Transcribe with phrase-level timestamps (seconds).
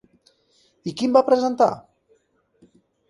[0.91, 1.69] I quin va presentar?